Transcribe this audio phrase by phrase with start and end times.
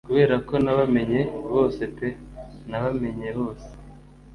[0.07, 1.21] Kuberako nabamenye
[1.53, 2.07] bose pe
[2.69, 3.67] nabamenye bose:-